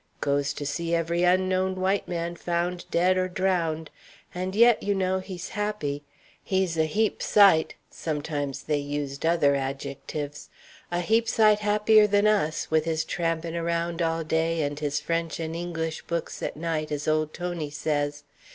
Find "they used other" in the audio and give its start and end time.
8.63-9.53